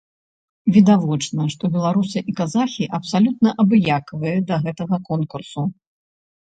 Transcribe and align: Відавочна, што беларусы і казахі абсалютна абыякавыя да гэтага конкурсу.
Відавочна, 0.77 1.41
што 1.55 1.63
беларусы 1.75 2.19
і 2.31 2.37
казахі 2.41 2.89
абсалютна 3.01 3.49
абыякавыя 3.67 4.37
да 4.51 4.55
гэтага 4.67 5.05
конкурсу. 5.13 5.61